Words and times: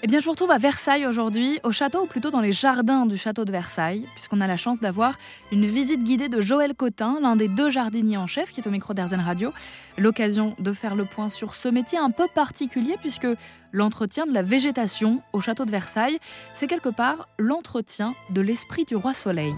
Eh 0.00 0.06
bien, 0.06 0.20
je 0.20 0.26
vous 0.26 0.30
retrouve 0.30 0.52
à 0.52 0.58
Versailles 0.58 1.06
aujourd'hui, 1.06 1.58
au 1.64 1.72
château, 1.72 2.02
ou 2.02 2.06
plutôt 2.06 2.30
dans 2.30 2.40
les 2.40 2.52
jardins 2.52 3.04
du 3.04 3.16
château 3.16 3.44
de 3.44 3.50
Versailles, 3.50 4.06
puisqu'on 4.14 4.40
a 4.40 4.46
la 4.46 4.56
chance 4.56 4.78
d'avoir 4.78 5.18
une 5.50 5.66
visite 5.66 6.04
guidée 6.04 6.28
de 6.28 6.40
Joël 6.40 6.76
Cotin, 6.76 7.18
l'un 7.20 7.34
des 7.34 7.48
deux 7.48 7.68
jardiniers 7.68 8.16
en 8.16 8.28
chef 8.28 8.52
qui 8.52 8.60
est 8.60 8.66
au 8.68 8.70
micro 8.70 8.94
d'Airzen 8.94 9.18
Radio. 9.18 9.52
L'occasion 9.96 10.54
de 10.60 10.72
faire 10.72 10.94
le 10.94 11.04
point 11.04 11.30
sur 11.30 11.56
ce 11.56 11.68
métier 11.68 11.98
un 11.98 12.12
peu 12.12 12.28
particulier, 12.32 12.94
puisque 13.00 13.26
l'entretien 13.72 14.24
de 14.24 14.32
la 14.32 14.42
végétation 14.42 15.20
au 15.32 15.40
château 15.40 15.64
de 15.64 15.72
Versailles, 15.72 16.20
c'est 16.54 16.68
quelque 16.68 16.90
part 16.90 17.28
l'entretien 17.36 18.14
de 18.30 18.40
l'esprit 18.40 18.84
du 18.84 18.94
roi 18.94 19.14
Soleil. 19.14 19.56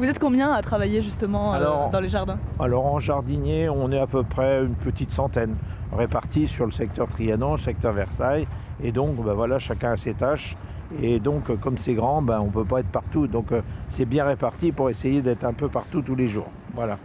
Vous 0.00 0.08
êtes 0.08 0.18
combien 0.18 0.50
à 0.50 0.62
travailler 0.62 1.02
justement 1.02 1.52
euh, 1.52 1.90
dans 1.92 2.00
les 2.00 2.08
jardins? 2.08 2.38
Alors 2.58 2.86
en 2.86 2.98
jardinier, 2.98 3.68
on 3.68 3.92
est 3.92 3.98
à 3.98 4.06
peu 4.06 4.22
près 4.22 4.64
une 4.64 4.74
petite 4.74 5.12
centaine 5.12 5.56
répartis 5.92 6.46
sur 6.46 6.64
le 6.64 6.70
secteur 6.70 7.06
Trianon, 7.06 7.52
le 7.52 7.58
secteur 7.58 7.92
Versailles. 7.92 8.48
Et 8.82 8.92
donc, 8.92 9.16
ben 9.16 9.34
voilà, 9.34 9.58
chacun 9.58 9.92
a 9.92 9.96
ses 9.98 10.14
tâches. 10.14 10.56
Et 11.02 11.20
donc, 11.20 11.50
euh, 11.50 11.56
comme 11.56 11.76
c'est 11.76 11.92
grand, 11.92 12.22
ben, 12.22 12.38
on 12.40 12.46
ne 12.46 12.50
peut 12.50 12.64
pas 12.64 12.80
être 12.80 12.88
partout. 12.88 13.26
Donc, 13.26 13.52
euh, 13.52 13.60
c'est 13.90 14.06
bien 14.06 14.24
réparti 14.24 14.72
pour 14.72 14.88
essayer 14.88 15.20
d'être 15.20 15.44
un 15.44 15.52
peu 15.52 15.68
partout 15.68 16.00
tous 16.00 16.14
les 16.14 16.28
jours. 16.28 16.48
Voilà. 16.74 16.96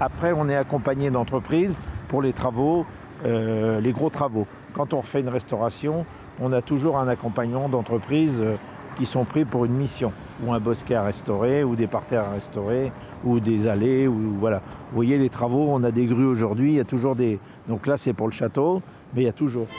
Après, 0.00 0.32
on 0.32 0.48
est 0.48 0.56
accompagné 0.56 1.10
d'entreprises 1.10 1.82
pour 2.08 2.22
les 2.22 2.32
travaux, 2.32 2.86
euh, 3.26 3.78
les 3.78 3.92
gros 3.92 4.08
travaux. 4.08 4.46
Quand 4.72 4.94
on 4.94 5.00
refait 5.00 5.20
une 5.20 5.28
restauration, 5.28 6.06
on 6.40 6.52
a 6.52 6.62
toujours 6.62 6.96
un 6.96 7.08
accompagnement 7.08 7.68
d'entreprises 7.68 8.40
euh, 8.40 8.56
qui 8.98 9.06
sont 9.06 9.24
pris 9.24 9.44
pour 9.44 9.64
une 9.64 9.72
mission, 9.72 10.12
ou 10.44 10.52
un 10.52 10.60
bosquet 10.60 10.96
à 10.96 11.04
restaurer, 11.04 11.64
ou 11.64 11.76
des 11.76 11.86
parterres 11.86 12.24
à 12.24 12.32
restaurer, 12.32 12.92
ou 13.24 13.40
des 13.40 13.66
allées, 13.68 14.08
ou 14.08 14.34
voilà. 14.38 14.60
Vous 14.90 14.96
voyez 14.96 15.16
les 15.18 15.30
travaux, 15.30 15.68
on 15.70 15.82
a 15.84 15.90
des 15.90 16.06
grues 16.06 16.26
aujourd'hui, 16.26 16.72
il 16.72 16.76
y 16.76 16.80
a 16.80 16.84
toujours 16.84 17.14
des. 17.14 17.38
Donc 17.66 17.86
là, 17.86 17.96
c'est 17.96 18.12
pour 18.12 18.26
le 18.26 18.32
château, 18.32 18.82
mais 19.14 19.22
il 19.22 19.24
y 19.24 19.28
a 19.28 19.32
toujours. 19.32 19.66
De 19.66 19.70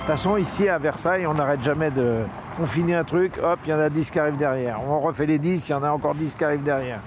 toute 0.00 0.06
façon, 0.06 0.36
ici 0.36 0.68
à 0.68 0.78
Versailles, 0.78 1.26
on 1.26 1.34
n'arrête 1.34 1.62
jamais 1.62 1.90
de. 1.90 2.18
On 2.60 2.66
finit 2.66 2.94
un 2.94 3.04
truc, 3.04 3.38
hop, 3.42 3.58
il 3.64 3.70
y 3.70 3.74
en 3.74 3.78
a 3.78 3.88
10 3.88 4.10
qui 4.10 4.18
arrivent 4.18 4.36
derrière. 4.36 4.80
On 4.86 5.00
refait 5.00 5.26
les 5.26 5.38
10, 5.38 5.68
il 5.68 5.72
y 5.72 5.74
en 5.74 5.82
a 5.82 5.90
encore 5.90 6.14
10 6.14 6.34
qui 6.34 6.44
arrivent 6.44 6.62
derrière. 6.62 7.00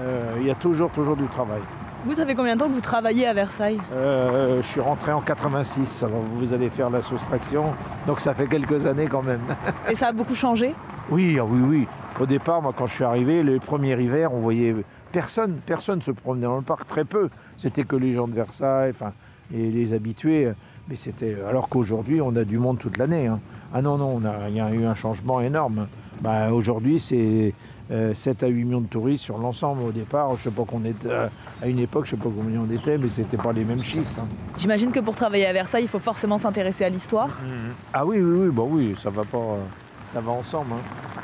Euh, 0.00 0.34
il 0.40 0.46
y 0.46 0.50
a 0.50 0.54
toujours, 0.54 0.90
toujours 0.90 1.16
du 1.16 1.26
travail. 1.26 1.60
Vous 2.06 2.14
savez 2.14 2.34
combien 2.34 2.54
de 2.54 2.60
temps 2.60 2.68
que 2.68 2.72
vous 2.74 2.80
travaillez 2.80 3.26
à 3.26 3.34
Versailles? 3.34 3.78
Euh, 3.92 4.62
je 4.62 4.66
suis 4.66 4.80
rentré 4.80 5.12
en 5.12 5.20
86, 5.20 6.02
alors 6.02 6.22
vous 6.34 6.52
allez 6.54 6.70
faire 6.70 6.88
la 6.88 7.02
soustraction, 7.02 7.74
donc 8.06 8.20
ça 8.20 8.32
fait 8.32 8.46
quelques 8.46 8.86
années 8.86 9.06
quand 9.06 9.22
même. 9.22 9.40
Et 9.90 9.94
ça 9.94 10.08
a 10.08 10.12
beaucoup 10.12 10.34
changé? 10.34 10.74
Oui, 11.10 11.36
ah 11.38 11.44
oui, 11.44 11.60
oui. 11.60 11.88
Au 12.18 12.24
départ, 12.26 12.62
moi, 12.62 12.72
quand 12.76 12.86
je 12.86 12.94
suis 12.94 13.04
arrivé, 13.04 13.42
le 13.42 13.58
premier 13.58 14.00
hiver, 14.00 14.32
on 14.32 14.38
voyait 14.40 14.74
personne, 15.12 15.58
personne 15.66 16.00
se 16.00 16.10
promenait 16.10 16.46
dans 16.46 16.56
le 16.56 16.62
parc, 16.62 16.86
très 16.86 17.04
peu. 17.04 17.28
C'était 17.58 17.84
que 17.84 17.96
les 17.96 18.12
gens 18.14 18.28
de 18.28 18.34
Versailles, 18.34 18.90
enfin, 18.90 19.12
et 19.54 19.70
les 19.70 19.92
habitués. 19.92 20.52
Mais 20.88 20.96
c'était 20.96 21.36
alors 21.48 21.68
qu'aujourd'hui, 21.68 22.20
on 22.22 22.34
a 22.34 22.44
du 22.44 22.58
monde 22.58 22.78
toute 22.78 22.96
l'année. 22.96 23.26
hein. 23.26 23.40
Ah 23.72 23.82
non, 23.82 23.96
non, 23.98 24.20
il 24.48 24.54
y 24.54 24.60
a 24.60 24.70
eu 24.72 24.84
un 24.84 24.94
changement 24.94 25.40
énorme. 25.40 25.86
Bah, 26.20 26.50
aujourd'hui, 26.52 26.98
c'est 27.00 27.54
euh, 27.90 28.12
7 28.14 28.42
à 28.42 28.46
8 28.48 28.64
millions 28.64 28.80
de 28.80 28.86
touristes 28.86 29.22
sur 29.24 29.38
l'ensemble. 29.38 29.82
Au 29.82 29.92
départ, 29.92 30.36
je 30.36 30.42
sais 30.44 30.50
pas 30.50 30.64
qu'on 30.64 30.84
était 30.84 31.08
euh, 31.08 31.28
à 31.62 31.66
une 31.66 31.78
époque, 31.78 32.04
je 32.06 32.10
sais 32.10 32.16
pas 32.16 32.28
combien 32.34 32.60
on 32.60 32.70
était, 32.70 32.98
mais 32.98 33.08
c'était 33.08 33.36
pas 33.36 33.52
les 33.52 33.64
mêmes 33.64 33.82
chiffres. 33.82 34.10
hein. 34.20 34.26
J'imagine 34.58 34.90
que 34.92 35.00
pour 35.00 35.14
travailler 35.16 35.46
à 35.46 35.52
Versailles, 35.52 35.84
il 35.84 35.88
faut 35.88 35.98
forcément 35.98 36.36
s'intéresser 36.38 36.84
à 36.84 36.88
l'histoire. 36.88 37.30
Ah 37.92 38.04
oui, 38.04 38.20
oui, 38.20 38.46
oui, 38.46 38.50
bah 38.52 38.62
oui, 38.66 38.96
ça 39.02 39.10
va 39.10 39.24
pas, 39.24 39.38
euh, 39.38 39.62
ça 40.12 40.20
va 40.20 40.32
ensemble. 40.32 40.72
hein. 40.74 41.19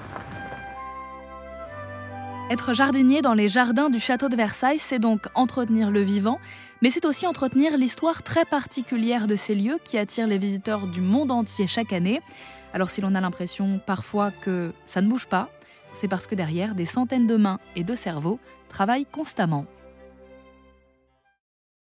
Être 2.49 2.75
jardinier 2.75 3.23
dans 3.23 3.35
les 3.35 3.49
jardins 3.49 3.91
du 3.91 3.99
château 3.99 4.29
de 4.29 4.37
Versailles, 4.37 4.79
c'est 4.79 5.01
donc 5.01 5.27
entretenir 5.35 5.91
le 5.91 6.01
vivant, 6.01 6.39
mais 6.81 6.91
c'est 6.91 7.05
aussi 7.05 7.27
entretenir 7.27 7.77
l'histoire 7.77 8.23
très 8.23 8.45
particulière 8.45 9.27
de 9.27 9.35
ces 9.35 9.57
lieux 9.57 9.79
qui 9.83 9.99
attirent 9.99 10.29
les 10.29 10.39
visiteurs 10.39 10.87
du 10.87 11.01
monde 11.01 11.33
entier 11.33 11.67
chaque 11.67 11.93
année. 11.93 12.21
Alors 12.73 12.89
si 12.89 13.01
l'on 13.01 13.17
a 13.17 13.21
l'impression 13.21 13.81
parfois 13.85 14.31
que 14.31 14.73
ça 14.87 15.01
ne 15.01 15.09
bouge 15.09 15.27
pas, 15.27 15.51
c'est 15.93 16.07
parce 16.07 16.29
que 16.29 16.37
derrière, 16.37 16.77
des 16.77 16.85
centaines 16.85 17.27
de 17.27 17.35
mains 17.35 17.59
et 17.75 17.83
de 17.83 17.97
cerveaux 17.97 18.39
travaillent 18.69 19.07
constamment. 19.07 19.67